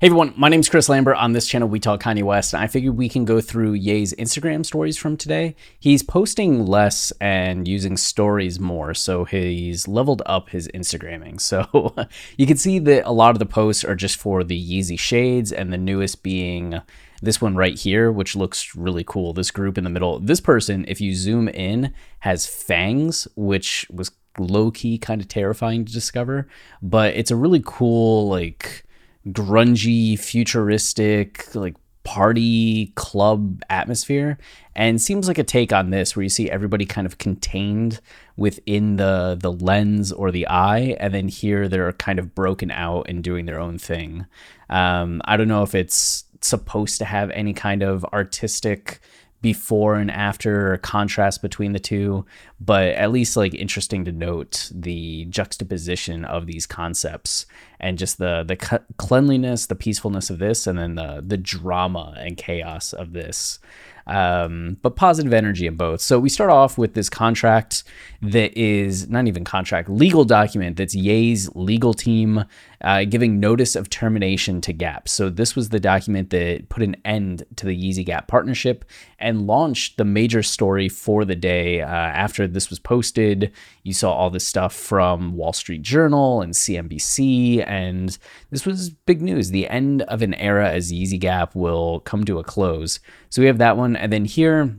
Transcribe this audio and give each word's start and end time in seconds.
Hey 0.00 0.06
everyone, 0.06 0.32
my 0.36 0.48
name 0.48 0.60
is 0.60 0.68
Chris 0.68 0.88
Lambert. 0.88 1.16
On 1.16 1.32
this 1.32 1.48
channel, 1.48 1.68
we 1.68 1.80
talk 1.80 2.00
Kanye 2.00 2.22
West, 2.22 2.54
and 2.54 2.62
I 2.62 2.68
figured 2.68 2.96
we 2.96 3.08
can 3.08 3.24
go 3.24 3.40
through 3.40 3.72
Ye's 3.72 4.14
Instagram 4.14 4.64
stories 4.64 4.96
from 4.96 5.16
today. 5.16 5.56
He's 5.80 6.04
posting 6.04 6.64
less 6.66 7.12
and 7.20 7.66
using 7.66 7.96
stories 7.96 8.60
more, 8.60 8.94
so 8.94 9.24
he's 9.24 9.88
leveled 9.88 10.22
up 10.24 10.50
his 10.50 10.68
Instagramming. 10.68 11.40
So 11.48 11.96
you 12.36 12.46
can 12.46 12.56
see 12.56 12.78
that 12.78 13.08
a 13.08 13.10
lot 13.10 13.34
of 13.34 13.40
the 13.40 13.46
posts 13.46 13.82
are 13.82 13.96
just 13.96 14.18
for 14.18 14.44
the 14.44 14.56
Yeezy 14.56 14.96
shades, 14.96 15.50
and 15.50 15.72
the 15.72 15.76
newest 15.76 16.22
being 16.22 16.80
this 17.20 17.40
one 17.40 17.56
right 17.56 17.76
here, 17.76 18.12
which 18.12 18.36
looks 18.36 18.76
really 18.76 19.02
cool. 19.02 19.32
This 19.32 19.50
group 19.50 19.76
in 19.76 19.82
the 19.82 19.90
middle. 19.90 20.20
This 20.20 20.40
person, 20.40 20.84
if 20.86 21.00
you 21.00 21.12
zoom 21.16 21.48
in, 21.48 21.92
has 22.20 22.46
fangs, 22.46 23.26
which 23.34 23.84
was 23.90 24.12
low 24.38 24.70
key 24.70 24.96
kind 24.96 25.20
of 25.20 25.26
terrifying 25.26 25.84
to 25.84 25.92
discover, 25.92 26.46
but 26.80 27.14
it's 27.14 27.32
a 27.32 27.36
really 27.36 27.62
cool, 27.64 28.28
like, 28.28 28.84
grungy, 29.26 30.18
futuristic, 30.18 31.54
like 31.54 31.74
party 32.04 32.86
club 32.94 33.62
atmosphere. 33.68 34.38
And 34.74 35.00
seems 35.00 35.28
like 35.28 35.38
a 35.38 35.44
take 35.44 35.72
on 35.72 35.90
this 35.90 36.16
where 36.16 36.22
you 36.22 36.28
see 36.28 36.50
everybody 36.50 36.86
kind 36.86 37.06
of 37.06 37.18
contained 37.18 38.00
within 38.36 38.96
the 38.96 39.36
the 39.38 39.52
lens 39.52 40.12
or 40.12 40.30
the 40.30 40.46
eye 40.48 40.96
and 41.00 41.12
then 41.12 41.28
here 41.28 41.68
they're 41.68 41.92
kind 41.94 42.18
of 42.18 42.34
broken 42.34 42.70
out 42.70 43.06
and 43.08 43.22
doing 43.22 43.46
their 43.46 43.60
own 43.60 43.78
thing. 43.78 44.26
Um, 44.70 45.20
i 45.24 45.36
don't 45.36 45.48
know 45.48 45.62
if 45.62 45.74
it's 45.74 46.24
supposed 46.40 46.98
to 46.98 47.04
have 47.04 47.30
any 47.30 47.52
kind 47.52 47.82
of 47.82 48.04
artistic 48.06 49.00
before 49.40 49.96
and 49.96 50.10
after 50.10 50.78
contrast 50.78 51.42
between 51.42 51.72
the 51.72 51.78
two, 51.78 52.26
but 52.60 52.88
at 52.94 53.12
least 53.12 53.36
like 53.36 53.54
interesting 53.54 54.04
to 54.04 54.12
note 54.12 54.70
the 54.74 55.26
juxtaposition 55.26 56.24
of 56.24 56.46
these 56.46 56.66
concepts 56.66 57.46
and 57.80 57.98
just 57.98 58.18
the 58.18 58.42
the 58.42 58.56
cleanliness, 58.96 59.66
the 59.66 59.74
peacefulness 59.74 60.30
of 60.30 60.38
this, 60.38 60.66
and 60.66 60.78
then 60.78 60.96
the 60.96 61.22
the 61.24 61.36
drama 61.36 62.14
and 62.18 62.36
chaos 62.36 62.92
of 62.92 63.12
this 63.12 63.60
um, 64.08 64.78
but 64.80 64.96
positive 64.96 65.32
energy 65.34 65.66
in 65.66 65.76
both. 65.76 66.00
So 66.00 66.18
we 66.18 66.30
start 66.30 66.50
off 66.50 66.78
with 66.78 66.94
this 66.94 67.10
contract 67.10 67.84
that 68.22 68.58
is 68.58 69.08
not 69.08 69.28
even 69.28 69.44
contract, 69.44 69.88
legal 69.88 70.24
document 70.24 70.76
that's 70.76 70.94
Ye's 70.94 71.54
legal 71.54 71.94
team 71.94 72.44
uh, 72.80 73.04
giving 73.04 73.40
notice 73.40 73.74
of 73.74 73.90
termination 73.90 74.60
to 74.60 74.72
Gap. 74.72 75.08
So 75.08 75.30
this 75.30 75.56
was 75.56 75.68
the 75.68 75.80
document 75.80 76.30
that 76.30 76.68
put 76.68 76.82
an 76.82 76.96
end 77.04 77.44
to 77.56 77.66
the 77.66 77.76
Yeezy 77.76 78.04
Gap 78.04 78.28
partnership 78.28 78.84
and 79.18 79.46
launched 79.46 79.96
the 79.96 80.04
major 80.04 80.42
story 80.42 80.88
for 80.88 81.24
the 81.24 81.34
day. 81.34 81.82
Uh, 81.82 81.86
after 81.86 82.46
this 82.46 82.70
was 82.70 82.78
posted, 82.78 83.52
you 83.82 83.92
saw 83.92 84.12
all 84.12 84.30
this 84.30 84.46
stuff 84.46 84.74
from 84.74 85.34
Wall 85.34 85.52
Street 85.52 85.82
Journal 85.82 86.40
and 86.40 86.52
CNBC, 86.52 87.66
and 87.66 88.16
this 88.50 88.64
was 88.64 88.90
big 88.90 89.22
news. 89.22 89.50
The 89.50 89.68
end 89.68 90.02
of 90.02 90.22
an 90.22 90.34
era 90.34 90.70
as 90.70 90.92
Yeezy 90.92 91.18
Gap 91.18 91.54
will 91.54 92.00
come 92.00 92.24
to 92.24 92.38
a 92.38 92.44
close. 92.44 93.00
So 93.30 93.42
we 93.42 93.46
have 93.46 93.58
that 93.58 93.76
one, 93.76 93.96
and 93.96 94.12
then 94.12 94.24
here 94.24 94.78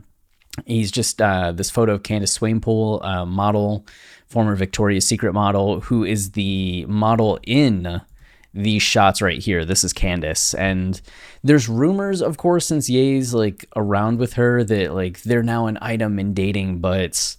he's 0.66 0.90
just 0.90 1.20
uh, 1.20 1.52
this 1.52 1.70
photo 1.70 1.94
of 1.94 2.02
Candice 2.02 2.38
Swanepoel, 2.38 3.04
uh, 3.04 3.26
model, 3.26 3.86
former 4.30 4.54
Victoria's 4.54 5.06
Secret 5.06 5.34
model, 5.34 5.80
who 5.80 6.04
is 6.04 6.30
the 6.30 6.86
model 6.86 7.38
in 7.42 8.00
these 8.54 8.82
shots 8.82 9.20
right 9.20 9.40
here. 9.40 9.64
This 9.64 9.84
is 9.84 9.92
Candice, 9.92 10.58
and 10.58 11.00
there's 11.42 11.68
rumors, 11.68 12.22
of 12.22 12.36
course, 12.36 12.66
since 12.66 12.88
Ye's 12.88 13.34
like 13.34 13.66
around 13.76 14.18
with 14.18 14.34
her 14.34 14.64
that 14.64 14.94
like 14.94 15.22
they're 15.22 15.42
now 15.42 15.66
an 15.66 15.78
item 15.82 16.18
in 16.18 16.32
dating, 16.32 16.78
but 16.78 17.36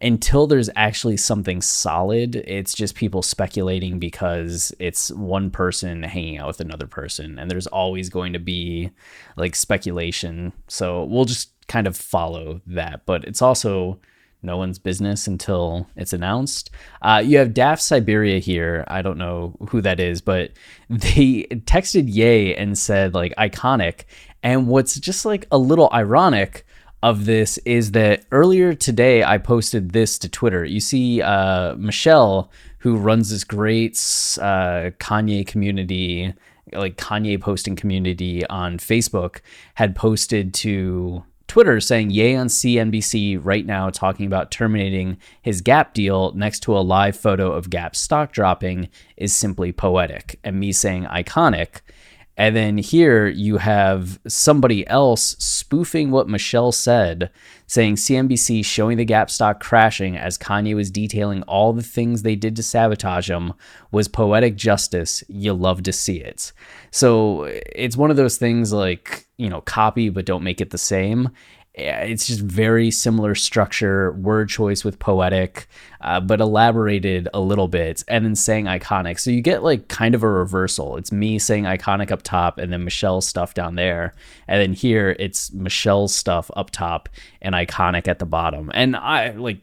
until 0.00 0.48
there's 0.48 0.68
actually 0.74 1.16
something 1.16 1.62
solid, 1.62 2.34
it's 2.34 2.74
just 2.74 2.96
people 2.96 3.22
speculating 3.22 4.00
because 4.00 4.74
it's 4.80 5.12
one 5.12 5.48
person 5.48 6.02
hanging 6.02 6.38
out 6.38 6.48
with 6.48 6.60
another 6.60 6.88
person, 6.88 7.38
and 7.38 7.48
there's 7.48 7.68
always 7.68 8.08
going 8.08 8.32
to 8.32 8.40
be 8.40 8.90
like 9.36 9.54
speculation. 9.54 10.52
So 10.66 11.04
we'll 11.04 11.24
just 11.24 11.50
kind 11.68 11.86
of 11.86 11.96
follow 11.96 12.60
that, 12.66 13.06
but 13.06 13.22
it's 13.24 13.42
also 13.42 14.00
no 14.42 14.56
one's 14.56 14.78
business 14.78 15.26
until 15.26 15.86
it's 15.96 16.12
announced. 16.12 16.70
Uh, 17.00 17.22
you 17.24 17.38
have 17.38 17.54
Daft 17.54 17.82
Siberia 17.82 18.38
here. 18.38 18.84
I 18.88 19.02
don't 19.02 19.18
know 19.18 19.56
who 19.70 19.80
that 19.82 20.00
is, 20.00 20.20
but 20.20 20.52
they 20.90 21.44
texted 21.66 22.12
Yay 22.12 22.54
and 22.56 22.76
said 22.76 23.14
like 23.14 23.34
iconic. 23.36 24.04
And 24.42 24.66
what's 24.66 24.98
just 24.98 25.24
like 25.24 25.46
a 25.50 25.58
little 25.58 25.88
ironic 25.92 26.66
of 27.02 27.24
this 27.24 27.58
is 27.58 27.92
that 27.92 28.24
earlier 28.30 28.74
today 28.74 29.24
I 29.24 29.38
posted 29.38 29.90
this 29.90 30.18
to 30.18 30.28
Twitter. 30.28 30.64
You 30.64 30.80
see, 30.80 31.20
uh, 31.20 31.74
Michelle, 31.76 32.50
who 32.78 32.96
runs 32.96 33.30
this 33.30 33.44
great 33.44 33.92
uh, 34.40 34.90
Kanye 34.98 35.46
community, 35.46 36.32
like 36.72 36.96
Kanye 36.96 37.40
posting 37.40 37.76
community 37.76 38.46
on 38.46 38.78
Facebook, 38.78 39.40
had 39.74 39.96
posted 39.96 40.54
to 40.54 41.24
Twitter 41.52 41.80
saying 41.80 42.08
yay 42.08 42.34
on 42.34 42.46
CNBC 42.46 43.38
right 43.38 43.66
now 43.66 43.90
talking 43.90 44.24
about 44.24 44.50
terminating 44.50 45.18
his 45.42 45.60
Gap 45.60 45.92
deal 45.92 46.32
next 46.32 46.60
to 46.60 46.74
a 46.74 46.80
live 46.80 47.14
photo 47.14 47.52
of 47.52 47.68
Gap 47.68 47.94
stock 47.94 48.32
dropping 48.32 48.88
is 49.18 49.34
simply 49.34 49.70
poetic. 49.70 50.40
And 50.42 50.58
me 50.58 50.72
saying 50.72 51.04
iconic 51.04 51.82
and 52.36 52.56
then 52.56 52.78
here 52.78 53.28
you 53.28 53.58
have 53.58 54.18
somebody 54.26 54.86
else 54.88 55.36
spoofing 55.38 56.10
what 56.10 56.28
Michelle 56.28 56.72
said, 56.72 57.30
saying 57.72 57.96
CNBC 57.96 58.62
showing 58.62 58.98
the 58.98 59.04
Gap 59.06 59.30
stock 59.30 59.58
crashing 59.58 60.14
as 60.14 60.36
Kanye 60.36 60.74
was 60.74 60.90
detailing 60.90 61.42
all 61.44 61.72
the 61.72 61.82
things 61.82 62.20
they 62.20 62.36
did 62.36 62.54
to 62.56 62.62
sabotage 62.62 63.30
him 63.30 63.54
was 63.90 64.08
poetic 64.08 64.56
justice. 64.56 65.24
You 65.26 65.54
love 65.54 65.82
to 65.84 65.92
see 65.92 66.18
it. 66.18 66.52
So 66.90 67.44
it's 67.44 67.96
one 67.96 68.10
of 68.10 68.18
those 68.18 68.36
things 68.36 68.74
like, 68.74 69.26
you 69.38 69.48
know, 69.48 69.62
copy 69.62 70.10
but 70.10 70.26
don't 70.26 70.42
make 70.44 70.60
it 70.60 70.68
the 70.68 70.76
same 70.76 71.30
it's 71.74 72.26
just 72.26 72.40
very 72.40 72.90
similar 72.90 73.34
structure, 73.34 74.12
word 74.12 74.48
choice 74.50 74.84
with 74.84 74.98
poetic, 74.98 75.66
uh, 76.02 76.20
but 76.20 76.40
elaborated 76.40 77.28
a 77.32 77.40
little 77.40 77.68
bit, 77.68 78.04
and 78.08 78.24
then 78.24 78.34
saying 78.34 78.66
iconic. 78.66 79.18
So 79.18 79.30
you 79.30 79.40
get 79.40 79.62
like 79.62 79.88
kind 79.88 80.14
of 80.14 80.22
a 80.22 80.28
reversal. 80.28 80.96
It's 80.96 81.10
me 81.10 81.38
saying 81.38 81.64
iconic 81.64 82.10
up 82.10 82.22
top, 82.22 82.58
and 82.58 82.72
then 82.72 82.84
Michelle's 82.84 83.26
stuff 83.26 83.54
down 83.54 83.76
there, 83.76 84.14
and 84.48 84.60
then 84.60 84.74
here 84.74 85.16
it's 85.18 85.52
Michelle's 85.52 86.14
stuff 86.14 86.50
up 86.56 86.70
top 86.70 87.08
and 87.40 87.54
iconic 87.54 88.06
at 88.06 88.18
the 88.18 88.26
bottom. 88.26 88.70
And 88.74 88.94
I 88.94 89.30
like 89.30 89.60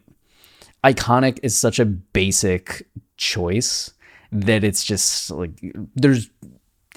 iconic 0.84 1.40
is 1.44 1.56
such 1.56 1.78
a 1.78 1.86
basic 1.86 2.88
choice 3.18 3.92
that 4.32 4.64
it's 4.64 4.84
just 4.84 5.30
like 5.32 5.52
there's 5.96 6.30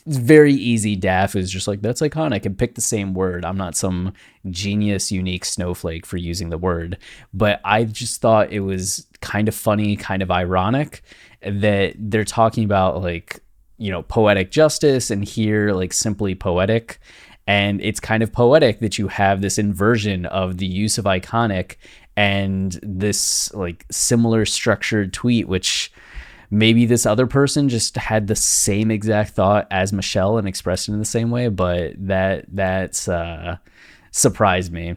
it's 0.06 0.16
very 0.16 0.52
easy. 0.52 0.96
Daff 0.96 1.36
is 1.36 1.50
just 1.50 1.68
like, 1.68 1.80
that's 1.80 2.00
iconic 2.00 2.44
and 2.44 2.58
pick 2.58 2.74
the 2.74 2.80
same 2.80 3.14
word. 3.14 3.44
I'm 3.44 3.56
not 3.56 3.76
some 3.76 4.12
genius, 4.50 5.12
unique 5.12 5.44
snowflake 5.44 6.06
for 6.06 6.16
using 6.16 6.50
the 6.50 6.58
word, 6.58 6.98
but 7.32 7.60
I 7.64 7.84
just 7.84 8.20
thought 8.20 8.52
it 8.52 8.60
was 8.60 9.06
kind 9.20 9.46
of 9.48 9.54
funny, 9.54 9.96
kind 9.96 10.22
of 10.22 10.30
ironic 10.30 11.02
that 11.42 11.94
they're 11.98 12.24
talking 12.24 12.64
about 12.64 13.02
like, 13.02 13.40
you 13.78 13.90
know, 13.90 14.02
poetic 14.02 14.50
justice 14.50 15.10
and 15.10 15.24
here 15.24 15.72
like 15.72 15.92
simply 15.92 16.34
poetic. 16.34 16.98
And 17.46 17.80
it's 17.80 18.00
kind 18.00 18.22
of 18.22 18.32
poetic 18.32 18.80
that 18.80 18.98
you 18.98 19.08
have 19.08 19.40
this 19.40 19.58
inversion 19.58 20.26
of 20.26 20.58
the 20.58 20.66
use 20.66 20.98
of 20.98 21.04
iconic 21.04 21.76
and 22.16 22.78
this 22.82 23.52
like 23.54 23.86
similar 23.90 24.44
structured 24.44 25.12
tweet, 25.12 25.48
which 25.48 25.92
maybe 26.52 26.84
this 26.84 27.06
other 27.06 27.26
person 27.26 27.70
just 27.70 27.96
had 27.96 28.26
the 28.26 28.36
same 28.36 28.90
exact 28.90 29.30
thought 29.30 29.66
as 29.70 29.90
Michelle 29.92 30.36
and 30.36 30.46
expressed 30.46 30.88
it 30.88 30.92
in 30.92 30.98
the 30.98 31.04
same 31.04 31.30
way, 31.30 31.48
but 31.48 31.94
that 31.96 32.44
that's 32.48 33.08
uh, 33.08 33.56
surprised 34.10 34.70
me. 34.70 34.96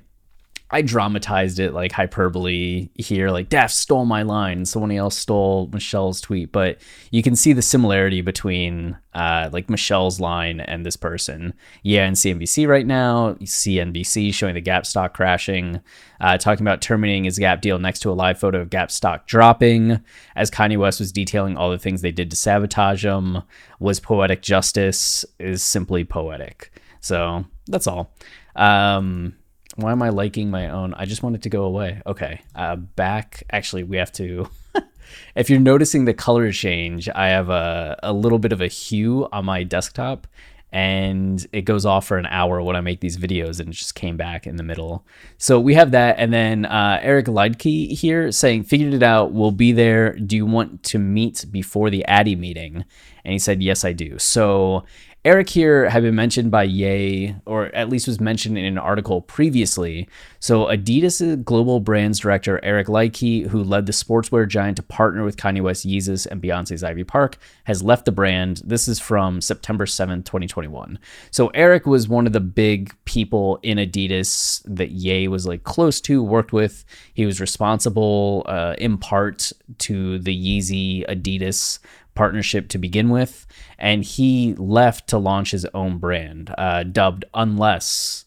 I 0.75 0.81
dramatized 0.81 1.57
it 1.59 1.73
like 1.73 1.93
hyperbole 1.93 2.89
here, 2.95 3.29
like 3.29 3.47
Daph 3.47 3.71
stole 3.71 4.03
my 4.03 4.23
line, 4.23 4.65
someone 4.65 4.91
else 4.91 5.17
stole 5.17 5.69
Michelle's 5.71 6.19
tweet, 6.19 6.51
but 6.51 6.79
you 7.11 7.23
can 7.23 7.37
see 7.37 7.53
the 7.53 7.61
similarity 7.61 8.19
between 8.19 8.97
uh, 9.13 9.49
like 9.53 9.69
Michelle's 9.69 10.19
line 10.19 10.59
and 10.59 10.85
this 10.85 10.97
person. 10.97 11.53
Yeah, 11.83 12.05
in 12.05 12.13
CNBC 12.15 12.67
right 12.67 12.85
now, 12.85 13.35
CNBC 13.35 14.33
showing 14.33 14.55
the 14.55 14.59
Gap 14.59 14.85
stock 14.85 15.13
crashing, 15.13 15.79
uh, 16.19 16.37
talking 16.37 16.67
about 16.67 16.81
terminating 16.81 17.23
his 17.23 17.39
Gap 17.39 17.61
deal 17.61 17.79
next 17.79 18.01
to 18.01 18.11
a 18.11 18.11
live 18.11 18.37
photo 18.37 18.59
of 18.59 18.69
Gap 18.69 18.91
stock 18.91 19.27
dropping, 19.27 20.01
as 20.35 20.51
Kanye 20.51 20.77
West 20.77 20.99
was 20.99 21.13
detailing 21.13 21.55
all 21.55 21.71
the 21.71 21.79
things 21.79 22.01
they 22.01 22.11
did 22.11 22.29
to 22.31 22.35
sabotage 22.35 23.05
him. 23.05 23.43
Was 23.79 24.01
poetic 24.01 24.41
justice 24.41 25.23
is 25.39 25.63
simply 25.63 26.03
poetic. 26.03 26.69
So 26.99 27.45
that's 27.65 27.87
all. 27.87 28.13
Um, 28.57 29.35
why 29.75 29.91
am 29.91 30.01
I 30.01 30.09
liking 30.09 30.49
my 30.49 30.69
own? 30.69 30.93
I 30.93 31.05
just 31.05 31.23
want 31.23 31.35
it 31.35 31.41
to 31.43 31.49
go 31.49 31.63
away. 31.63 32.01
Okay. 32.05 32.41
Uh, 32.55 32.75
back. 32.75 33.43
Actually, 33.51 33.83
we 33.83 33.97
have 33.97 34.11
to. 34.13 34.49
if 35.35 35.49
you're 35.49 35.59
noticing 35.59 36.05
the 36.05 36.13
color 36.13 36.51
change, 36.51 37.09
I 37.09 37.27
have 37.27 37.49
a, 37.49 37.99
a 38.03 38.13
little 38.13 38.39
bit 38.39 38.51
of 38.51 38.61
a 38.61 38.67
hue 38.67 39.27
on 39.31 39.45
my 39.45 39.63
desktop 39.63 40.27
and 40.71 41.47
it 41.53 41.61
goes 41.61 41.85
off 41.85 42.05
for 42.05 42.17
an 42.17 42.25
hour 42.25 42.61
when 42.61 42.75
I 42.75 42.81
make 42.81 42.99
these 42.99 43.17
videos 43.17 43.61
and 43.61 43.69
it 43.69 43.71
just 43.71 43.95
came 43.95 44.17
back 44.17 44.45
in 44.45 44.57
the 44.57 44.63
middle. 44.63 45.05
So 45.37 45.57
we 45.57 45.73
have 45.75 45.91
that. 45.91 46.17
And 46.19 46.33
then 46.33 46.65
uh, 46.65 46.99
Eric 47.01 47.27
Liedtke 47.27 47.91
here 47.91 48.29
saying, 48.31 48.63
figured 48.63 48.93
it 48.93 49.01
out. 49.01 49.31
We'll 49.31 49.51
be 49.51 49.71
there. 49.71 50.13
Do 50.17 50.35
you 50.35 50.45
want 50.45 50.83
to 50.83 50.99
meet 50.99 51.45
before 51.49 51.89
the 51.89 52.03
Addy 52.05 52.35
meeting? 52.35 52.83
And 53.23 53.31
he 53.31 53.39
said, 53.39 53.63
yes, 53.63 53.85
I 53.85 53.93
do. 53.93 54.19
So 54.19 54.83
Eric 55.25 55.49
here 55.49 55.89
had 55.89 56.03
been 56.03 56.13
mentioned 56.13 56.51
by 56.51 56.61
Ye, 56.61 57.35
or 57.47 57.73
at 57.75 57.89
least 57.89 58.05
was 58.05 58.19
mentioned 58.19 58.59
in 58.59 58.65
an 58.65 58.77
article 58.77 59.21
previously. 59.23 60.07
So, 60.39 60.65
Adidas' 60.65 61.43
global 61.43 61.79
brands 61.79 62.19
director 62.19 62.59
Eric 62.61 62.85
Liedtke, 62.85 63.47
who 63.47 63.63
led 63.63 63.87
the 63.87 63.91
sportswear 63.91 64.47
giant 64.47 64.77
to 64.77 64.83
partner 64.83 65.23
with 65.23 65.35
Kanye 65.35 65.63
West 65.63 65.87
Yeezus 65.87 66.27
and 66.27 66.43
Beyonce's 66.43 66.83
Ivy 66.83 67.05
Park, 67.05 67.39
has 67.63 67.81
left 67.81 68.05
the 68.05 68.11
brand. 68.11 68.61
This 68.63 68.87
is 68.87 68.99
from 68.99 69.41
September 69.41 69.87
7th, 69.87 70.25
2021. 70.25 70.99
So, 71.31 71.47
Eric 71.55 71.87
was 71.87 72.07
one 72.07 72.27
of 72.27 72.33
the 72.33 72.39
big 72.39 72.93
people 73.05 73.57
in 73.63 73.79
Adidas 73.79 74.61
that 74.67 74.91
Ye 74.91 75.27
was 75.27 75.47
like 75.47 75.63
close 75.63 75.99
to, 76.01 76.21
worked 76.21 76.53
with. 76.53 76.85
He 77.15 77.25
was 77.25 77.41
responsible 77.41 78.43
uh, 78.45 78.75
in 78.77 78.99
part 78.99 79.51
to 79.79 80.19
the 80.19 80.59
Yeezy 80.59 81.03
Adidas 81.09 81.79
partnership 82.15 82.69
to 82.69 82.77
begin 82.77 83.09
with, 83.09 83.45
and 83.77 84.03
he 84.03 84.55
left 84.55 85.07
to 85.09 85.17
launch 85.17 85.51
his 85.51 85.65
own 85.73 85.97
brand, 85.97 86.53
uh, 86.57 86.83
dubbed 86.83 87.25
Unless. 87.33 88.25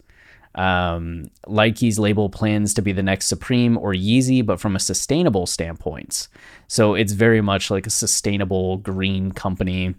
Um, 0.54 1.30
Liedtke's 1.46 1.98
label 1.98 2.28
plans 2.28 2.74
to 2.74 2.82
be 2.82 2.92
the 2.92 3.02
next 3.02 3.26
Supreme 3.26 3.78
or 3.78 3.92
Yeezy, 3.92 4.44
but 4.44 4.60
from 4.60 4.74
a 4.74 4.80
sustainable 4.80 5.46
standpoint. 5.46 6.28
So 6.66 6.94
it's 6.94 7.12
very 7.12 7.40
much 7.40 7.70
like 7.70 7.86
a 7.86 7.90
sustainable 7.90 8.78
green 8.78 9.30
company. 9.32 9.94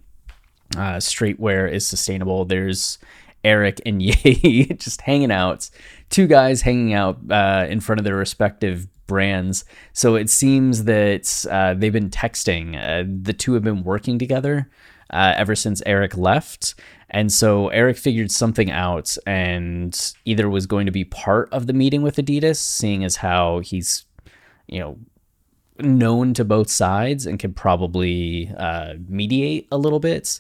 Uh, 0.75 0.97
streetwear 0.97 1.71
is 1.71 1.87
sustainable. 1.87 2.45
There's 2.45 2.99
Eric 3.43 3.81
and 3.85 4.01
Ye 4.03 4.65
just 4.73 5.01
hanging 5.01 5.31
out, 5.31 5.69
two 6.09 6.27
guys 6.27 6.61
hanging 6.61 6.93
out 6.93 7.19
uh, 7.29 7.65
in 7.69 7.79
front 7.79 7.99
of 7.99 8.05
their 8.05 8.15
respective 8.15 8.87
brands. 9.09 9.65
So 9.91 10.15
it 10.15 10.29
seems 10.29 10.85
that 10.85 11.45
uh, 11.51 11.73
they've 11.73 11.91
been 11.91 12.09
texting. 12.09 12.77
Uh, 12.77 13.03
the 13.21 13.33
two 13.33 13.53
have 13.55 13.63
been 13.63 13.83
working 13.83 14.17
together 14.17 14.69
uh, 15.09 15.33
ever 15.35 15.55
since 15.55 15.83
Eric 15.85 16.15
left. 16.15 16.75
And 17.09 17.31
so 17.31 17.69
Eric 17.69 17.97
figured 17.97 18.31
something 18.31 18.71
out 18.71 19.17
and 19.25 20.13
either 20.23 20.49
was 20.49 20.65
going 20.67 20.85
to 20.85 20.91
be 20.91 21.03
part 21.03 21.49
of 21.51 21.67
the 21.67 21.73
meeting 21.73 22.03
with 22.03 22.15
Adidas, 22.15 22.57
seeing 22.57 23.03
as 23.03 23.17
how 23.17 23.59
he's, 23.59 24.05
you 24.67 24.79
know, 24.79 24.97
known 25.79 26.33
to 26.33 26.45
both 26.45 26.69
sides 26.69 27.25
and 27.25 27.39
can 27.39 27.53
probably 27.53 28.51
uh, 28.57 28.93
mediate 29.07 29.67
a 29.71 29.77
little 29.77 29.99
bit, 29.99 30.39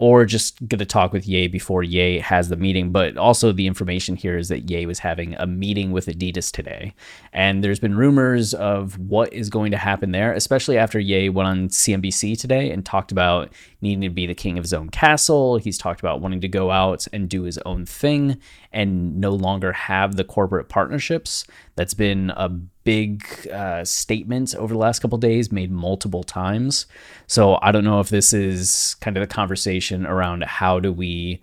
or 0.00 0.24
just 0.24 0.66
going 0.66 0.78
to 0.78 0.86
talk 0.86 1.12
with 1.12 1.28
Ye 1.28 1.46
before 1.46 1.82
Ye 1.82 2.20
has 2.20 2.48
the 2.48 2.56
meeting. 2.56 2.90
But 2.90 3.18
also, 3.18 3.52
the 3.52 3.66
information 3.66 4.16
here 4.16 4.38
is 4.38 4.48
that 4.48 4.70
Ye 4.70 4.86
was 4.86 4.98
having 4.98 5.34
a 5.34 5.46
meeting 5.46 5.92
with 5.92 6.06
Adidas 6.06 6.50
today. 6.50 6.94
And 7.34 7.62
there's 7.62 7.78
been 7.78 7.94
rumors 7.94 8.54
of 8.54 8.98
what 8.98 9.30
is 9.30 9.50
going 9.50 9.72
to 9.72 9.76
happen 9.76 10.12
there, 10.12 10.32
especially 10.32 10.78
after 10.78 10.98
Ye 10.98 11.28
went 11.28 11.48
on 11.48 11.68
CNBC 11.68 12.40
today 12.40 12.70
and 12.70 12.84
talked 12.84 13.12
about 13.12 13.52
needing 13.82 14.00
to 14.00 14.08
be 14.08 14.26
the 14.26 14.34
king 14.34 14.56
of 14.56 14.64
his 14.64 14.72
own 14.72 14.88
castle. 14.88 15.58
He's 15.58 15.76
talked 15.76 16.00
about 16.00 16.22
wanting 16.22 16.40
to 16.40 16.48
go 16.48 16.70
out 16.70 17.06
and 17.12 17.28
do 17.28 17.42
his 17.42 17.58
own 17.58 17.84
thing 17.84 18.38
and 18.72 19.20
no 19.20 19.32
longer 19.32 19.72
have 19.72 20.16
the 20.16 20.24
corporate 20.24 20.68
partnerships. 20.68 21.44
That's 21.76 21.94
been 21.94 22.30
a 22.36 22.48
big 22.84 23.24
uh, 23.52 23.84
statement 23.84 24.54
over 24.54 24.74
the 24.74 24.78
last 24.78 25.00
couple 25.00 25.18
days, 25.18 25.52
made 25.52 25.70
multiple 25.70 26.22
times. 26.22 26.86
So 27.26 27.58
I 27.62 27.72
don't 27.72 27.84
know 27.84 28.00
if 28.00 28.08
this 28.08 28.32
is 28.32 28.96
kind 29.00 29.16
of 29.16 29.20
the 29.20 29.32
conversation 29.32 29.89
around 29.92 30.44
how 30.44 30.80
do 30.80 30.92
we 30.92 31.40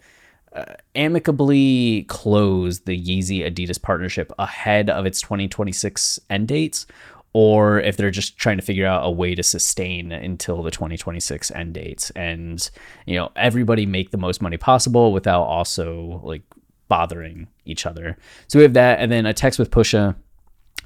uh, 0.54 0.66
amicably 0.96 2.04
close 2.08 2.82
the 2.82 3.00
Yeezy 3.00 3.46
Adidas 3.46 3.82
partnership 3.82 4.32
ahead 4.40 4.90
of 4.90 5.06
its 5.06 5.22
2026 5.22 6.20
end 6.30 6.48
dates, 6.48 6.86
or 7.34 7.80
if 7.80 7.98
they're 7.98 8.10
just 8.10 8.38
trying 8.38 8.58
to 8.58 8.64
figure 8.66 8.88
out 8.88 9.06
a 9.06 9.12
way 9.12 9.36
to 9.36 9.44
sustain 9.44 10.12
until 10.12 10.64
the 10.64 10.72
2026 10.72 11.52
end 11.52 11.74
dates 11.74 12.10
and 12.12 12.72
you 13.06 13.16
know 13.16 13.30
everybody 13.36 13.86
make 13.86 14.12
the 14.12 14.18
most 14.18 14.42
money 14.42 14.58
possible 14.58 15.12
without 15.12 15.44
also 15.44 16.22
like 16.24 16.42
bothering 16.88 17.48
each 17.66 17.86
other. 17.86 18.18
So 18.48 18.60
we 18.60 18.64
have 18.64 18.74
that, 18.74 19.00
and 19.00 19.12
then 19.12 19.26
a 19.26 19.34
text 19.34 19.60
with 19.60 19.72
Pusha 19.72 20.16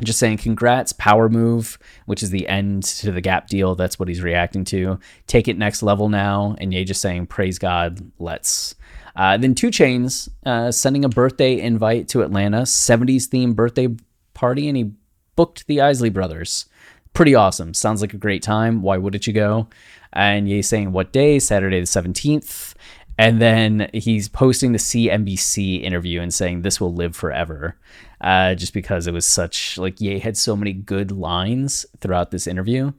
just 0.05 0.19
saying 0.19 0.37
congrats 0.37 0.93
power 0.93 1.29
move 1.29 1.77
which 2.05 2.23
is 2.23 2.29
the 2.29 2.47
end 2.47 2.83
to 2.83 3.11
the 3.11 3.21
gap 3.21 3.47
deal. 3.47 3.75
That's 3.75 3.99
what 3.99 4.07
he's 4.07 4.21
reacting 4.21 4.65
to. 4.65 4.99
Take 5.27 5.47
it 5.47 5.57
next 5.57 5.83
level 5.83 6.09
now. 6.09 6.55
And 6.59 6.73
Ye 6.73 6.83
just 6.83 7.01
saying 7.01 7.27
praise 7.27 7.59
god 7.59 8.11
let's. 8.19 8.75
Uh, 9.15 9.37
then 9.37 9.53
2 9.53 9.67
Chainz 9.67 10.29
uh, 10.45 10.71
sending 10.71 11.03
a 11.03 11.09
birthday 11.09 11.59
invite 11.59 12.07
to 12.09 12.21
atlanta 12.21 12.61
70s 12.61 13.27
themed 13.27 13.55
birthday 13.55 13.89
party 14.33 14.67
and 14.67 14.77
he 14.77 14.91
booked 15.35 15.67
the 15.67 15.81
isley 15.81 16.09
brothers. 16.09 16.65
Pretty 17.13 17.35
awesome. 17.35 17.73
Sounds 17.73 17.99
like 17.99 18.13
a 18.13 18.17
great 18.17 18.41
time. 18.41 18.81
Why 18.81 18.95
wouldn't 18.95 19.27
you 19.27 19.33
go? 19.33 19.67
And 20.13 20.47
Ye 20.47 20.61
saying 20.61 20.93
what 20.93 21.11
day? 21.11 21.39
Saturday 21.39 21.79
the 21.79 21.85
17th 21.85 22.73
and 23.21 23.39
then 23.39 23.87
he's 23.93 24.27
posting 24.27 24.71
the 24.71 24.79
CNBC 24.79 25.83
interview 25.83 26.21
and 26.21 26.33
saying 26.33 26.63
this 26.63 26.81
will 26.81 26.91
live 26.91 27.15
forever, 27.15 27.77
uh, 28.19 28.55
just 28.55 28.73
because 28.73 29.05
it 29.05 29.13
was 29.13 29.27
such 29.27 29.77
like 29.77 30.01
Ye 30.01 30.17
had 30.17 30.35
so 30.35 30.55
many 30.55 30.73
good 30.73 31.11
lines 31.11 31.85
throughout 31.99 32.31
this 32.31 32.47
interview. 32.47 32.91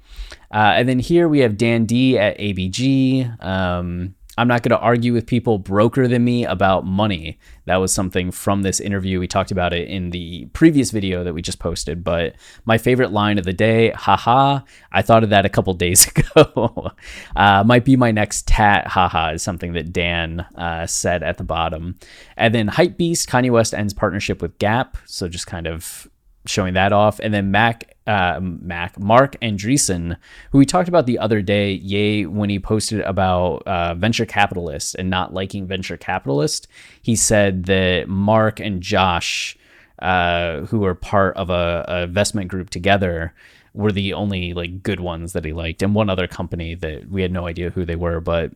Uh, 0.54 0.74
and 0.76 0.88
then 0.88 1.00
here 1.00 1.28
we 1.28 1.40
have 1.40 1.56
Dan 1.56 1.86
D 1.86 2.16
at 2.16 2.38
ABG. 2.38 3.42
Um, 3.44 4.14
I'm 4.38 4.48
not 4.48 4.62
going 4.62 4.70
to 4.70 4.78
argue 4.78 5.12
with 5.12 5.26
people 5.26 5.58
broker 5.58 6.08
than 6.08 6.24
me 6.24 6.46
about 6.46 6.86
money. 6.86 7.38
That 7.66 7.76
was 7.76 7.92
something 7.92 8.30
from 8.30 8.62
this 8.62 8.80
interview. 8.80 9.20
We 9.20 9.28
talked 9.28 9.50
about 9.50 9.74
it 9.74 9.88
in 9.88 10.10
the 10.10 10.46
previous 10.54 10.90
video 10.90 11.22
that 11.22 11.34
we 11.34 11.42
just 11.42 11.58
posted. 11.58 12.02
But 12.02 12.34
my 12.64 12.78
favorite 12.78 13.12
line 13.12 13.38
of 13.38 13.44
the 13.44 13.52
day, 13.52 13.90
haha, 13.90 14.60
I 14.90 15.02
thought 15.02 15.22
of 15.22 15.30
that 15.30 15.44
a 15.44 15.50
couple 15.50 15.74
days 15.82 16.06
ago. 16.06 16.92
uh, 17.36 17.62
might 17.64 17.84
be 17.84 17.96
my 17.96 18.10
next 18.10 18.48
tat, 18.48 18.86
haha, 18.86 19.32
is 19.32 19.42
something 19.42 19.74
that 19.74 19.92
Dan 19.92 20.40
uh, 20.56 20.86
said 20.86 21.22
at 21.22 21.36
the 21.36 21.44
bottom. 21.44 21.98
And 22.36 22.54
then 22.54 22.68
Hype 22.68 22.96
Beast, 22.96 23.28
Kanye 23.28 23.50
West 23.50 23.74
ends 23.74 23.92
partnership 23.92 24.40
with 24.40 24.58
Gap. 24.58 24.96
So 25.04 25.28
just 25.28 25.46
kind 25.46 25.66
of 25.66 26.08
showing 26.46 26.74
that 26.74 26.92
off. 26.92 27.20
And 27.20 27.32
then 27.32 27.50
Mac, 27.50 27.96
uh, 28.06 28.40
Mac, 28.40 28.98
Marc 28.98 29.38
Andreessen, 29.40 30.16
who 30.50 30.58
we 30.58 30.66
talked 30.66 30.88
about 30.88 31.06
the 31.06 31.18
other 31.18 31.42
day, 31.42 31.72
yay, 31.72 32.26
when 32.26 32.50
he 32.50 32.58
posted 32.58 33.00
about 33.02 33.62
uh, 33.66 33.94
venture 33.94 34.26
capitalists 34.26 34.94
and 34.94 35.08
not 35.08 35.32
liking 35.32 35.66
venture 35.66 35.96
capitalists, 35.96 36.66
he 37.00 37.14
said 37.14 37.64
that 37.64 38.08
Marc 38.08 38.60
and 38.60 38.82
Josh, 38.82 39.56
uh, 40.00 40.62
who 40.62 40.84
are 40.84 40.94
part 40.94 41.36
of 41.36 41.50
a, 41.50 41.84
a 41.88 42.02
investment 42.02 42.48
group 42.48 42.70
together, 42.70 43.34
were 43.74 43.92
the 43.92 44.12
only 44.12 44.52
like 44.52 44.82
good 44.82 45.00
ones 45.00 45.32
that 45.32 45.44
he 45.44 45.52
liked, 45.52 45.82
and 45.82 45.94
one 45.94 46.10
other 46.10 46.26
company 46.26 46.74
that 46.74 47.08
we 47.08 47.22
had 47.22 47.32
no 47.32 47.46
idea 47.46 47.70
who 47.70 47.84
they 47.84 47.96
were, 47.96 48.20
but 48.20 48.52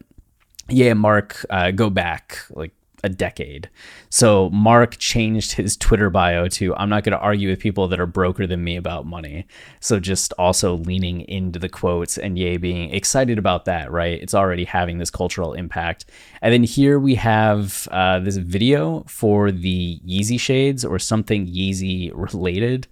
yeah, 0.69 0.95
Marc, 0.95 1.45
uh, 1.49 1.71
go 1.71 1.91
back 1.91 2.39
like 2.51 2.73
a 3.05 3.09
decade. 3.09 3.69
So 4.09 4.51
Marc 4.51 4.99
changed 4.99 5.53
his 5.53 5.77
Twitter 5.77 6.11
bio 6.11 6.49
to 6.49 6.75
I'm 6.77 6.89
not 6.89 7.05
going 7.05 7.13
to 7.13 7.19
argue 7.19 7.49
with 7.51 7.59
people 7.59 7.89
that 7.89 8.01
are 8.01 8.07
broker 8.07 8.47
than 8.47 8.65
me 8.65 8.77
about 8.77 9.07
money. 9.07 9.47
So 9.81 10.01
just 10.01 10.33
also 10.35 10.75
leaning 10.75 11.23
into 11.23 11.59
the 11.59 11.69
quotes 11.69 12.19
and 12.19 12.39
yay 12.39 12.57
being 12.57 12.93
excited 12.95 13.39
about 13.39 13.65
that, 13.67 13.91
right? 13.91 14.21
It's 14.21 14.35
already 14.35 14.65
having 14.65 14.99
this 14.99 15.11
cultural 15.11 15.53
impact. 15.53 16.07
And 16.43 16.53
then 16.53 16.65
here 16.65 16.99
we 16.99 17.15
have 17.17 17.89
uh, 17.91 18.21
this 18.21 18.37
video 18.37 19.05
for 19.09 19.51
the 19.51 20.01
Yeezy 20.07 20.39
shades 20.39 20.85
or 20.85 20.99
something 20.99 21.47
Yeezy 21.47 22.11
related. 22.15 22.87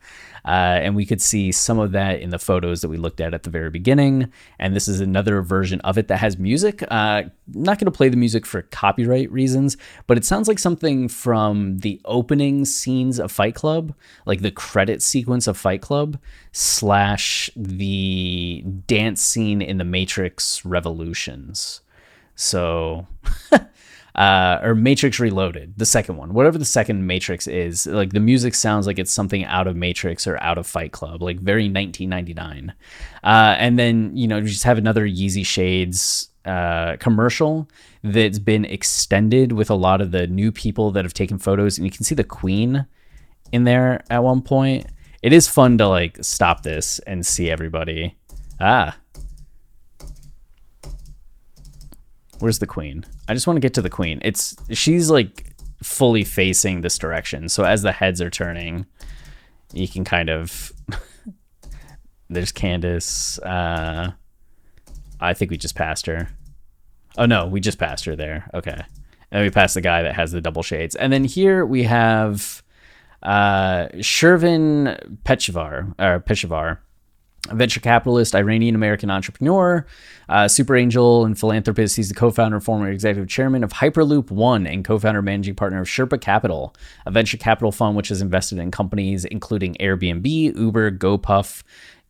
Uh, 0.45 0.79
and 0.83 0.95
we 0.95 1.07
could 1.07 1.23
see 1.23 1.51
some 1.51 1.79
of 1.79 1.93
that 1.93 2.21
in 2.21 2.31
the 2.31 2.39
photos 2.39 2.83
that 2.83 2.89
we 2.89 2.97
looked 2.97 3.21
at 3.21 3.33
at 3.33 3.45
the 3.45 3.51
very 3.51 3.71
beginning. 3.71 4.31
And 4.59 4.77
this 4.77 4.89
is 4.89 5.01
another 5.01 5.41
version 5.43 5.81
of 5.81 5.97
it 5.97 6.09
that 6.09 6.19
has 6.19 6.39
music. 6.39 6.83
Uh, 6.91 7.25
not 7.49 7.79
going 7.79 7.87
to 7.87 7.91
play 7.91 8.09
the 8.09 8.17
music 8.17 8.45
for 8.45 8.63
copyright 8.63 9.31
reasons, 9.33 9.77
but 10.07 10.17
it 10.17 10.25
sounds 10.25 10.47
like 10.47 10.59
something 10.59 11.09
from 11.09 11.79
the 11.79 12.01
opening 12.05 12.65
scenes 12.65 13.19
of 13.19 13.33
Fight 13.33 13.55
Club, 13.55 13.95
like 14.27 14.43
the 14.43 14.51
credit 14.51 15.03
sequence 15.03 15.47
of 15.47 15.57
Fight 15.57 15.81
Club, 15.81 16.19
slash 16.53 17.51
the 17.57 18.63
dance 18.87 19.23
scene 19.23 19.63
in 19.63 19.79
the 19.79 19.85
Matrix 19.85 20.65
Revolutions. 20.65 21.81
So. 22.35 23.07
uh, 24.15 24.61
or 24.63 24.75
Matrix 24.75 25.19
Reloaded, 25.19 25.75
the 25.77 25.87
second 25.87 26.17
one, 26.17 26.35
whatever 26.35 26.57
the 26.57 26.65
second 26.65 27.07
Matrix 27.07 27.49
is, 27.49 27.87
like 27.87 28.13
the 28.13 28.21
music 28.21 28.55
sounds 28.55 28.87
like 28.87 28.99
it's 28.99 29.13
something 29.13 29.45
out 29.45 29.67
of 29.67 29.77
Matrix 29.77 30.27
or 30.27 30.41
out 30.41 30.57
of 30.57 30.67
Fight 30.67 30.93
Club, 30.93 31.21
like 31.21 31.41
very 31.41 31.65
1999. 31.65 32.73
Uh, 33.25 33.57
and 33.59 33.79
then, 33.79 34.17
you 34.17 34.29
know, 34.29 34.37
you 34.37 34.47
just 34.47 34.63
have 34.63 34.79
another 34.79 35.07
Yeezy 35.07 35.45
Shades 35.45 36.29
uh, 36.45 36.97
commercial 36.99 37.69
that's 38.05 38.39
been 38.39 38.65
extended 38.65 39.53
with 39.53 39.71
a 39.71 39.75
lot 39.75 40.01
of 40.01 40.13
the 40.13 40.29
new 40.29 40.53
people 40.53 40.93
that 40.93 41.05
have 41.05 41.15
taken 41.15 41.39
photos. 41.39 41.77
And 41.77 41.85
you 41.85 41.91
can 41.91 42.05
see 42.05 42.15
the 42.15 42.23
Queen 42.23 42.87
in 43.51 43.65
there 43.65 44.05
at 44.11 44.23
one 44.23 44.43
point. 44.43 44.87
It 45.23 45.33
is 45.33 45.49
fun 45.49 45.79
to 45.79 45.89
like 45.89 46.19
stop 46.23 46.63
this 46.63 47.01
and 47.01 47.27
see 47.27 47.51
everybody. 47.51 48.17
Ah, 48.61 48.97
Where's 52.45 52.59
the 52.59 52.67
queen? 52.67 53.07
I 53.27 53.33
just 53.33 53.47
want 53.47 53.57
to 53.57 53.63
get 53.63 53.73
to 53.73 53.81
the 53.81 53.89
queen. 53.89 54.21
It's 54.23 54.55
she's 54.69 55.09
like 55.09 55.47
fully 55.83 56.25
facing 56.25 56.83
this 56.83 56.99
direction. 56.99 57.49
So 57.49 57.65
as 57.65 57.81
the 57.81 57.91
heads 57.91 58.21
are 58.21 58.29
turning, 58.29 58.85
you 59.73 59.89
can 59.89 60.05
kind 60.05 60.29
of 60.29 60.71
there's 62.29 62.53
Candice. 62.53 63.39
Uh 63.43 64.11
I 65.19 65.33
think 65.33 65.53
we 65.53 65.57
just 65.57 65.75
passed 65.75 66.05
her. 66.05 66.29
Oh 67.17 67.25
no, 67.25 67.47
we 67.47 67.61
just 67.61 67.79
passed 67.79 68.05
her 68.05 68.15
there. 68.15 68.51
Okay. 68.53 68.79
And 69.31 69.43
we 69.43 69.49
passed 69.49 69.73
the 69.73 69.81
guy 69.81 70.03
that 70.03 70.15
has 70.15 70.31
the 70.31 70.43
double 70.43 70.63
shades. 70.63 70.95
And 70.95 71.11
then 71.11 71.25
here 71.25 71.65
we 71.65 71.85
have 71.85 72.63
uh 73.23 73.87
Shervin 74.01 75.19
Pechevar 75.25 75.95
or 75.99 76.21
Peshavar 76.21 76.77
venture 77.51 77.81
capitalist, 77.81 78.35
Iranian 78.35 78.75
American 78.75 79.11
entrepreneur, 79.11 79.87
uh, 80.29 80.49
super 80.49 80.77
angel, 80.77 81.25
and 81.25 81.39
philanthropist. 81.39 81.97
He's 81.97 82.09
the 82.09 82.15
co 82.15 82.31
founder 82.31 82.57
and 82.57 82.65
former 82.65 82.89
executive 82.89 83.29
chairman 83.29 83.63
of 83.63 83.73
Hyperloop 83.75 84.31
One 84.31 84.67
and 84.67 84.85
co 84.85 84.99
founder 84.99 85.23
managing 85.23 85.55
partner 85.55 85.81
of 85.81 85.87
Sherpa 85.87 86.21
Capital, 86.21 86.75
a 87.07 87.11
venture 87.11 87.37
capital 87.37 87.73
fund 87.73 87.97
which 87.97 88.09
has 88.09 88.23
invested 88.23 88.59
in 88.59 88.71
companies 88.71 89.25
including 89.25 89.75
Airbnb, 89.75 90.57
Uber, 90.57 90.93
GoPuff, 90.93 91.63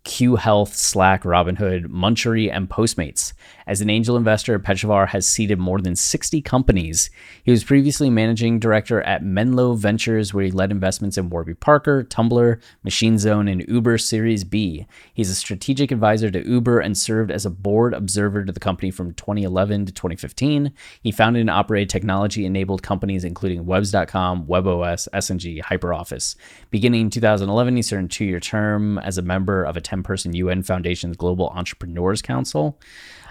Cue 0.04 0.36
Health, 0.36 0.76
Slack, 0.76 1.22
Robinhood, 1.22 1.86
Munchery, 1.86 2.50
and 2.52 2.68
Postmates. 2.68 3.32
As 3.66 3.80
an 3.80 3.88
angel 3.88 4.18
investor, 4.18 4.58
Pishevar 4.58 5.08
has 5.08 5.26
seeded 5.26 5.58
more 5.58 5.80
than 5.80 5.96
60 5.96 6.42
companies. 6.42 7.08
He 7.42 7.50
was 7.50 7.64
previously 7.64 8.10
managing 8.10 8.58
director 8.58 9.00
at 9.02 9.24
Menlo 9.24 9.72
Ventures, 9.74 10.34
where 10.34 10.44
he 10.44 10.50
led 10.50 10.70
investments 10.70 11.16
in 11.16 11.30
Warby 11.30 11.54
Parker, 11.54 12.04
Tumblr, 12.04 12.60
Machine 12.82 13.18
Zone, 13.18 13.48
and 13.48 13.66
Uber 13.66 13.96
Series 13.96 14.44
B. 14.44 14.86
He's 15.14 15.30
a 15.30 15.34
strategic 15.34 15.90
advisor 15.90 16.30
to 16.30 16.46
Uber 16.46 16.80
and 16.80 16.96
served 16.96 17.30
as 17.30 17.46
a 17.46 17.50
board 17.50 17.94
observer 17.94 18.44
to 18.44 18.52
the 18.52 18.60
company 18.60 18.90
from 18.90 19.14
2011 19.14 19.86
to 19.86 19.92
2015. 19.92 20.72
He 21.02 21.10
founded 21.10 21.40
and 21.40 21.50
operated 21.50 21.88
technology-enabled 21.88 22.82
companies 22.82 23.24
including 23.24 23.64
Webs.com, 23.64 24.46
WebOS, 24.46 25.08
SNG, 25.14 25.62
HyperOffice. 25.62 26.36
Beginning 26.70 27.02
in 27.02 27.10
2011, 27.10 27.76
he 27.76 27.82
served 27.82 28.04
a 28.04 28.08
two-year 28.08 28.40
term 28.40 28.98
as 28.98 29.16
a 29.16 29.22
member 29.22 29.64
of 29.64 29.78
a 29.78 29.80
10-person 29.94 30.34
UN 30.34 30.62
Foundation's 30.62 31.16
Global 31.16 31.48
Entrepreneurs 31.48 32.22
Council. 32.22 32.78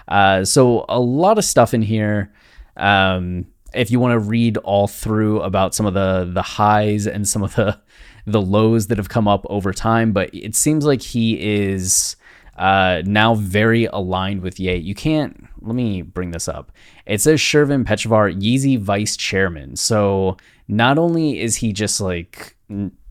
Uh, 0.08 0.44
so 0.44 0.84
a 0.88 1.00
lot 1.00 1.38
of 1.38 1.44
stuff 1.44 1.74
in 1.74 1.82
here. 1.82 2.32
Um, 2.76 3.46
if 3.74 3.90
you 3.90 4.00
want 4.00 4.12
to 4.12 4.18
read 4.18 4.56
all 4.58 4.86
through 4.86 5.40
about 5.40 5.74
some 5.74 5.86
of 5.86 5.94
the 5.94 6.30
the 6.32 6.42
highs 6.42 7.06
and 7.06 7.26
some 7.28 7.42
of 7.42 7.54
the 7.56 7.80
the 8.26 8.40
lows 8.40 8.86
that 8.86 8.98
have 8.98 9.08
come 9.08 9.28
up 9.28 9.44
over 9.50 9.72
time, 9.72 10.12
but 10.12 10.30
it 10.32 10.54
seems 10.54 10.86
like 10.86 11.02
he 11.02 11.38
is 11.64 12.16
uh, 12.56 13.02
now 13.04 13.34
very 13.34 13.84
aligned 13.86 14.40
with 14.40 14.58
Ye. 14.58 14.76
You 14.76 14.94
can't. 14.94 15.46
Let 15.60 15.74
me 15.74 16.02
bring 16.02 16.30
this 16.30 16.48
up. 16.48 16.72
It 17.04 17.20
says 17.20 17.40
Shervin 17.40 17.84
Pishevar, 17.84 18.40
Yeezy 18.40 18.78
vice 18.78 19.16
chairman. 19.16 19.76
So 19.76 20.36
not 20.68 20.98
only 20.98 21.40
is 21.40 21.56
he 21.56 21.72
just 21.72 22.00
like 22.00 22.56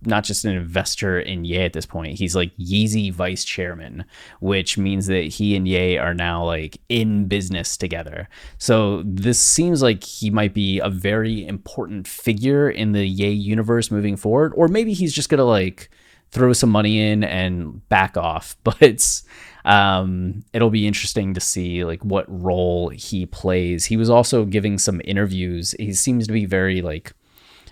not 0.05 0.23
just 0.23 0.45
an 0.45 0.55
investor 0.55 1.19
in 1.19 1.45
Ye 1.45 1.57
at 1.57 1.73
this 1.73 1.85
point. 1.85 2.17
He's 2.17 2.35
like 2.35 2.55
Yeezy 2.57 3.11
vice 3.11 3.43
chairman, 3.43 4.05
which 4.39 4.77
means 4.77 5.07
that 5.07 5.25
he 5.25 5.55
and 5.55 5.67
Ye 5.67 5.97
are 5.97 6.13
now 6.13 6.43
like 6.43 6.79
in 6.89 7.25
business 7.25 7.77
together. 7.77 8.29
So 8.57 9.03
this 9.05 9.39
seems 9.39 9.81
like 9.81 10.03
he 10.03 10.29
might 10.29 10.53
be 10.53 10.79
a 10.79 10.89
very 10.89 11.45
important 11.47 12.07
figure 12.07 12.69
in 12.69 12.91
the 12.91 13.05
Ye 13.05 13.29
universe 13.29 13.91
moving 13.91 14.15
forward, 14.15 14.53
or 14.55 14.67
maybe 14.67 14.93
he's 14.93 15.13
just 15.13 15.29
gonna 15.29 15.43
like 15.43 15.89
throw 16.31 16.51
some 16.51 16.69
money 16.71 16.99
in 16.99 17.23
and 17.23 17.87
back 17.89 18.17
off. 18.17 18.57
But 18.63 19.21
um, 19.65 20.43
it'll 20.51 20.69
be 20.69 20.87
interesting 20.87 21.33
to 21.35 21.39
see 21.39 21.85
like 21.85 22.03
what 22.03 22.25
role 22.27 22.89
he 22.89 23.25
plays. 23.25 23.85
He 23.85 23.97
was 23.97 24.09
also 24.09 24.45
giving 24.45 24.77
some 24.77 25.01
interviews. 25.05 25.73
He 25.79 25.93
seems 25.93 26.27
to 26.27 26.33
be 26.33 26.45
very 26.45 26.81
like 26.81 27.13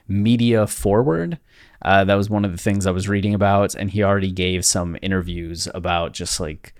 media 0.08 0.68
forward. 0.68 1.40
Uh, 1.82 2.04
that 2.04 2.16
was 2.16 2.30
one 2.30 2.46
of 2.46 2.52
the 2.52 2.58
things 2.58 2.86
I 2.86 2.92
was 2.92 3.10
reading 3.10 3.34
about, 3.34 3.76
and 3.76 3.90
he 3.90 4.04
already 4.04 4.32
gave 4.32 4.66
some 4.66 4.98
interviews 5.02 5.68
about 5.74 6.14
just 6.14 6.40
like 6.40 6.74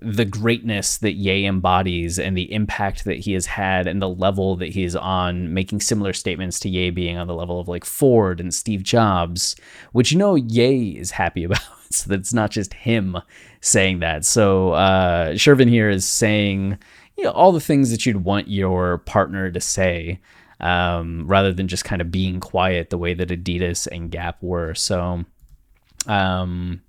the 0.00 0.24
greatness 0.24 0.98
that 0.98 1.12
Ye 1.12 1.46
embodies 1.46 2.18
and 2.18 2.36
the 2.36 2.52
impact 2.52 3.04
that 3.04 3.18
he 3.18 3.32
has 3.34 3.46
had 3.46 3.86
and 3.86 4.02
the 4.02 4.08
level 4.08 4.56
that 4.56 4.70
he 4.70 4.82
is 4.82 4.96
on, 4.96 5.54
making 5.54 5.80
similar 5.80 6.12
statements 6.12 6.58
to 6.60 6.68
Ye 6.68 6.90
being 6.90 7.16
on 7.16 7.28
the 7.28 7.34
level 7.34 7.60
of 7.60 7.68
like 7.68 7.84
Ford 7.84 8.40
and 8.40 8.52
Steve 8.52 8.82
Jobs, 8.82 9.54
which 9.92 10.12
you 10.12 10.18
know 10.18 10.34
Ye 10.34 10.98
is 10.98 11.12
happy 11.12 11.44
about. 11.44 11.60
so 11.90 12.08
that's 12.08 12.32
not 12.32 12.50
just 12.50 12.74
him 12.74 13.18
saying 13.60 14.00
that. 14.00 14.24
So 14.24 14.72
uh, 14.72 15.30
Shervin 15.32 15.68
here 15.68 15.88
is 15.88 16.04
saying 16.04 16.78
you 17.16 17.24
know, 17.24 17.30
all 17.30 17.52
the 17.52 17.60
things 17.60 17.90
that 17.90 18.04
you'd 18.06 18.24
want 18.24 18.48
your 18.48 18.98
partner 18.98 19.50
to 19.50 19.60
say 19.60 20.20
um, 20.62 21.26
rather 21.26 21.52
than 21.52 21.68
just 21.68 21.84
kind 21.84 22.00
of 22.00 22.10
being 22.10 22.40
quiet 22.40 22.90
the 22.90 22.98
way 22.98 23.14
that 23.14 23.28
Adidas 23.28 23.86
and 23.90 24.10
Gap 24.10 24.42
were. 24.42 24.74
So, 24.74 25.24
um, 26.06 26.82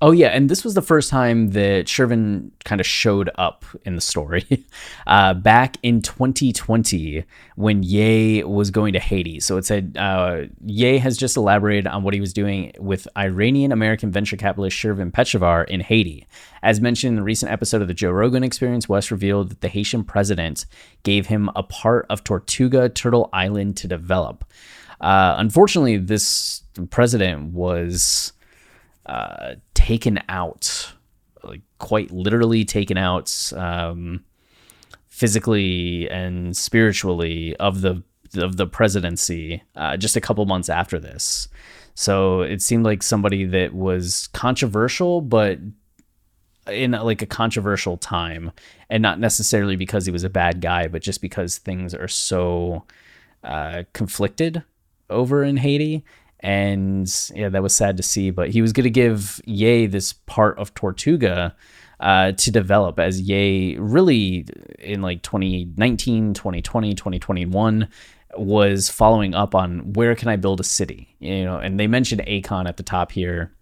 Oh 0.00 0.10
yeah, 0.10 0.28
and 0.28 0.50
this 0.50 0.64
was 0.64 0.74
the 0.74 0.82
first 0.82 1.08
time 1.08 1.50
that 1.50 1.86
Shervin 1.86 2.50
kind 2.64 2.80
of 2.80 2.86
showed 2.86 3.30
up 3.36 3.64
in 3.84 3.94
the 3.94 4.00
story. 4.00 4.44
Uh, 5.06 5.34
back 5.34 5.76
in 5.82 6.00
2020, 6.00 7.24
when 7.56 7.82
Ye 7.82 8.42
was 8.42 8.70
going 8.70 8.94
to 8.94 8.98
Haiti. 8.98 9.38
So 9.38 9.58
it 9.58 9.66
said 9.66 9.96
uh, 9.98 10.44
Ye 10.64 10.96
has 10.98 11.18
just 11.18 11.36
elaborated 11.36 11.86
on 11.86 12.02
what 12.02 12.14
he 12.14 12.20
was 12.20 12.32
doing 12.32 12.72
with 12.78 13.06
Iranian 13.16 13.70
American 13.70 14.10
venture 14.10 14.36
capitalist 14.36 14.76
Shervin 14.76 15.12
Pishevar 15.12 15.68
in 15.68 15.80
Haiti. 15.80 16.26
As 16.62 16.80
mentioned 16.80 17.10
in 17.10 17.16
the 17.16 17.22
recent 17.22 17.52
episode 17.52 17.82
of 17.82 17.88
the 17.88 17.94
Joe 17.94 18.10
Rogan 18.10 18.42
Experience, 18.42 18.88
West 18.88 19.10
revealed 19.10 19.50
that 19.50 19.60
the 19.60 19.68
Haitian 19.68 20.04
president 20.04 20.64
gave 21.02 21.26
him 21.26 21.50
a 21.54 21.62
part 21.62 22.06
of 22.08 22.24
Tortuga 22.24 22.88
Turtle 22.88 23.28
Island 23.32 23.76
to 23.78 23.88
develop. 23.88 24.44
Uh, 25.00 25.34
unfortunately, 25.38 25.98
this 25.98 26.62
president 26.90 27.52
was 27.52 28.32
uh, 29.06 29.54
taken 29.74 30.20
out, 30.28 30.92
like 31.42 31.62
quite 31.78 32.10
literally 32.10 32.64
taken 32.64 32.96
out, 32.96 33.52
um, 33.56 34.24
physically 35.08 36.10
and 36.10 36.56
spiritually 36.56 37.54
of 37.56 37.80
the 37.80 38.02
of 38.36 38.56
the 38.56 38.66
presidency 38.66 39.62
uh, 39.76 39.96
just 39.96 40.16
a 40.16 40.20
couple 40.20 40.44
months 40.44 40.68
after 40.68 40.98
this. 40.98 41.46
So 41.94 42.40
it 42.40 42.60
seemed 42.60 42.84
like 42.84 43.02
somebody 43.02 43.44
that 43.44 43.72
was 43.72 44.28
controversial, 44.32 45.20
but 45.20 45.60
in 46.66 46.92
like 46.92 47.22
a 47.22 47.26
controversial 47.26 47.96
time, 47.96 48.50
and 48.90 49.02
not 49.02 49.20
necessarily 49.20 49.76
because 49.76 50.06
he 50.06 50.12
was 50.12 50.24
a 50.24 50.30
bad 50.30 50.60
guy, 50.60 50.88
but 50.88 51.02
just 51.02 51.20
because 51.20 51.58
things 51.58 51.94
are 51.94 52.08
so 52.08 52.84
uh, 53.44 53.84
conflicted 53.92 54.64
over 55.10 55.44
in 55.44 55.58
Haiti 55.58 56.04
and 56.44 57.10
yeah, 57.34 57.48
that 57.48 57.62
was 57.62 57.74
sad 57.74 57.96
to 57.96 58.02
see. 58.02 58.30
But 58.30 58.50
he 58.50 58.60
was 58.60 58.74
going 58.74 58.84
to 58.84 58.90
give 58.90 59.40
Ye 59.46 59.86
this 59.86 60.12
part 60.12 60.58
of 60.58 60.74
Tortuga 60.74 61.56
uh, 62.00 62.32
to 62.32 62.50
develop 62.50 63.00
as 63.00 63.18
Ye 63.18 63.78
really 63.78 64.46
in 64.78 65.00
like 65.00 65.22
2019, 65.22 66.34
2020, 66.34 66.94
2021 66.94 67.88
was 68.36 68.90
following 68.90 69.34
up 69.34 69.54
on 69.54 69.94
where 69.94 70.14
can 70.14 70.28
I 70.28 70.36
build 70.36 70.60
a 70.60 70.64
city, 70.64 71.16
you 71.18 71.44
know, 71.44 71.56
and 71.56 71.80
they 71.80 71.86
mentioned 71.86 72.20
Akon 72.26 72.68
at 72.68 72.76
the 72.76 72.82
top 72.82 73.10
here. 73.10 73.52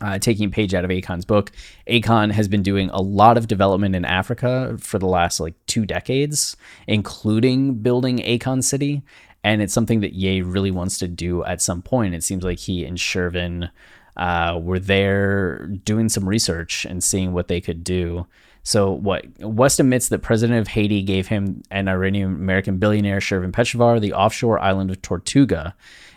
Uh, 0.00 0.16
taking 0.16 0.46
a 0.46 0.50
page 0.50 0.74
out 0.74 0.84
of 0.84 0.92
Akon's 0.92 1.24
book, 1.24 1.50
Akon 1.88 2.30
has 2.30 2.46
been 2.46 2.62
doing 2.62 2.88
a 2.90 3.02
lot 3.02 3.36
of 3.36 3.48
development 3.48 3.96
in 3.96 4.04
Africa 4.04 4.76
for 4.78 4.96
the 4.96 5.08
last 5.08 5.40
like 5.40 5.54
two 5.66 5.84
decades, 5.84 6.56
including 6.86 7.74
building 7.74 8.18
Akon 8.18 8.62
City 8.62 9.02
and 9.48 9.62
it's 9.62 9.72
something 9.72 10.00
that 10.00 10.12
Ye 10.12 10.42
really 10.42 10.70
wants 10.70 10.98
to 10.98 11.08
do 11.08 11.42
at 11.44 11.62
some 11.62 11.80
point. 11.80 12.14
It 12.14 12.22
seems 12.22 12.44
like 12.44 12.58
he 12.58 12.84
and 12.84 12.98
Shervin 12.98 13.70
uh, 14.16 14.58
were 14.60 14.78
there 14.78 15.66
doing 15.66 16.10
some 16.10 16.28
research 16.28 16.84
and 16.84 17.02
seeing 17.02 17.32
what 17.32 17.48
they 17.48 17.60
could 17.60 17.82
do. 17.82 18.26
So, 18.62 18.92
what 18.92 19.24
West 19.38 19.80
admits 19.80 20.08
that 20.08 20.18
President 20.18 20.58
of 20.60 20.68
Haiti 20.68 21.02
gave 21.02 21.28
him 21.28 21.62
an 21.70 21.88
Iranian 21.88 22.34
American 22.34 22.76
billionaire 22.76 23.20
Shervin 23.20 23.52
Pishevar 23.52 24.00
the 24.00 24.12
offshore 24.12 24.58
island 24.58 24.90
of 24.90 25.00
Tortuga. 25.00 25.74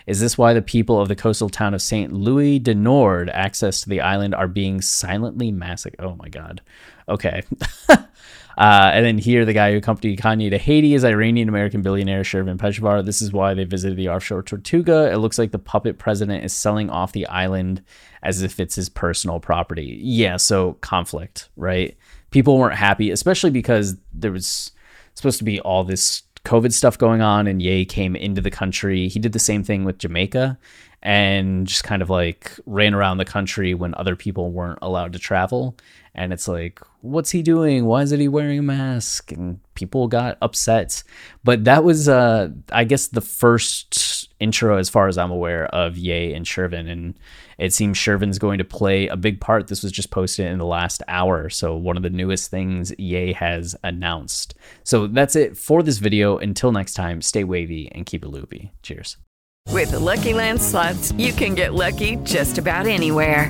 Is 0.08 0.20
this 0.20 0.38
why 0.38 0.54
the 0.54 0.62
people 0.62 1.00
of 1.00 1.08
the 1.08 1.16
coastal 1.16 1.48
town 1.48 1.74
of 1.74 1.82
Saint 1.82 2.12
Louis 2.12 2.60
de 2.60 2.76
Nord 2.76 3.30
access 3.30 3.80
to 3.82 3.90
the 3.90 4.02
island 4.02 4.36
are 4.36 4.50
being 4.50 4.82
silently 4.82 5.52
massacred? 5.52 6.06
Oh 6.06 6.16
my 6.18 6.28
God. 6.28 6.60
Okay. 7.08 7.44
Uh, 8.58 8.92
and 8.94 9.06
then 9.06 9.18
here, 9.18 9.46
the 9.46 9.54
guy 9.54 9.72
who 9.72 9.78
accompanied 9.78 10.20
Kanye 10.20 10.50
to 10.50 10.58
Haiti 10.58 10.94
is 10.94 11.06
Iranian 11.06 11.50
American 11.50 11.82
billionaire 11.82 12.24
Shervin 12.24 12.58
Pishevar. 12.58 13.06
This 13.06 13.22
is 13.22 13.32
why 13.32 13.54
they 13.54 13.64
visited 13.64 13.98
the 13.98 14.10
offshore 14.10 14.44
Tortuga. 14.44 15.12
It 15.12 15.18
looks 15.18 15.40
like 15.40 15.52
the 15.52 15.60
puppet 15.60 15.98
president 15.98 16.44
is 16.44 16.54
selling 16.54 16.90
off 16.90 17.14
the 17.14 17.28
island 17.28 17.84
as 18.24 18.42
if 18.42 18.60
it's 18.60 18.76
his 18.76 18.90
personal 18.90 19.40
property. 19.40 20.00
Yeah, 20.02 20.38
so 20.38 20.74
conflict, 20.82 21.50
right? 21.56 21.98
People 22.30 22.58
weren't 22.58 22.78
happy, 22.78 23.10
especially 23.12 23.52
because 23.52 23.98
there 24.14 24.32
was 24.32 24.72
supposed 25.14 25.40
to 25.40 25.44
be 25.44 25.60
all 25.62 25.84
this 25.84 26.24
COVID 26.46 26.74
stuff 26.74 26.98
going 26.98 27.22
on, 27.22 27.48
and 27.48 27.62
Ye 27.62 27.86
came 27.86 28.16
into 28.16 28.42
the 28.42 28.52
country. 28.52 29.08
He 29.08 29.20
did 29.20 29.34
the 29.34 29.40
same 29.40 29.64
thing 29.64 29.84
with 29.84 29.98
Jamaica 29.98 30.58
and 31.04 31.68
just 31.68 31.84
kind 31.84 32.02
of 32.02 32.10
like 32.10 32.60
ran 32.66 32.94
around 32.94 33.18
the 33.18 33.26
country 33.26 33.74
when 33.74 33.96
other 33.96 34.16
people 34.16 34.52
weren't 34.52 34.80
allowed 34.82 35.14
to 35.14 35.20
travel. 35.20 35.76
And 36.14 36.32
it's 36.32 36.48
like, 36.48 36.80
what's 37.02 37.32
he 37.32 37.42
doing? 37.42 37.86
Why 37.86 38.04
isn't 38.04 38.20
he 38.20 38.28
wearing 38.28 38.60
a 38.60 38.64
mask? 38.64 39.32
And 39.32 39.60
people 39.76 40.08
got 40.08 40.38
upset. 40.42 41.04
But 41.44 41.66
that 41.66 41.84
was, 41.84 42.08
uh, 42.08 42.50
I 42.72 42.84
guess, 42.84 43.08
the 43.08 43.22
first 43.22 44.30
intro, 44.40 44.78
as 44.78 44.90
far 44.90 45.08
as 45.08 45.18
I'm 45.18 45.32
aware, 45.32 45.66
of 45.68 45.98
Ye 45.98 46.34
and 46.34 46.46
Shervin. 46.46 46.90
And 46.90 47.16
it 47.58 47.74
seems 47.74 47.98
Shervin's 47.98 48.40
going 48.40 48.58
to 48.58 48.64
play 48.64 49.08
a 49.08 49.18
big 49.18 49.40
part. 49.40 49.68
This 49.68 49.84
was 49.84 49.92
just 49.92 50.12
posted 50.12 50.48
in 50.48 50.58
the 50.58 50.66
last 50.66 51.04
hour. 51.08 51.50
So, 51.50 51.76
one 51.76 51.98
of 51.98 52.04
the 52.04 52.10
newest 52.10 52.50
things 52.50 52.94
Ye 52.98 53.34
has 53.34 53.76
announced. 53.84 54.56
So, 54.84 55.08
that's 55.08 55.36
it 55.36 55.58
for 55.58 55.84
this 55.84 55.98
video. 55.98 56.38
Until 56.38 56.72
next 56.72 56.94
time, 56.94 57.22
stay 57.22 57.44
wavy 57.44 57.92
and 57.92 58.06
keep 58.06 58.24
it 58.24 58.30
loopy. 58.30 58.72
Cheers. 58.84 59.18
With 59.70 59.92
the 59.92 60.00
Lucky 60.00 60.34
Land 60.34 60.62
slots, 60.62 61.12
you 61.14 61.32
can 61.32 61.56
get 61.56 61.74
lucky 61.74 62.18
just 62.18 62.58
about 62.58 62.88
anywhere. 62.88 63.50